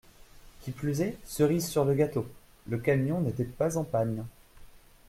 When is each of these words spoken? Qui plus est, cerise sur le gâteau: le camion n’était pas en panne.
Qui 0.61 0.71
plus 0.71 1.01
est, 1.01 1.15
cerise 1.25 1.67
sur 1.67 1.85
le 1.85 1.93
gâteau: 1.93 2.25
le 2.67 2.79
camion 2.79 3.21
n’était 3.21 3.43
pas 3.43 3.77
en 3.77 3.83
panne. 3.83 4.25